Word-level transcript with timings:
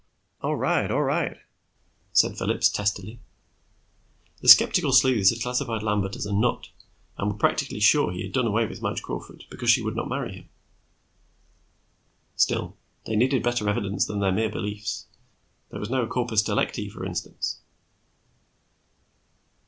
"All 0.41 0.55
right, 0.55 0.89
all 0.89 1.03
right," 1.03 1.37
said 2.11 2.35
Phillips 2.35 2.69
testily. 2.69 3.19
The 4.41 4.49
skeptical 4.49 4.93
sleuths 4.93 5.29
had 5.29 5.43
classified 5.43 5.83
Lambert 5.83 6.15
as 6.15 6.25
a 6.25 6.33
"nut," 6.33 6.69
and 7.19 7.29
were 7.31 7.37
practically 7.37 7.79
sure 7.79 8.11
he 8.11 8.23
had 8.23 8.31
done 8.31 8.47
away 8.47 8.65
with 8.65 8.81
Madge 8.81 9.03
Crawford 9.03 9.43
because 9.51 9.69
she 9.69 9.83
would 9.83 9.95
not 9.95 10.09
marry 10.09 10.33
him. 10.33 10.49
Still, 12.35 12.75
they 13.05 13.15
needed 13.15 13.43
better 13.43 13.69
evidence 13.69 14.07
than 14.07 14.21
their 14.21 14.31
mere 14.31 14.49
beliefs. 14.49 15.05
There 15.69 15.79
was 15.79 15.91
no 15.91 16.07
corpus 16.07 16.41
delicti, 16.41 16.89
for 16.89 17.05
instance. 17.05 17.59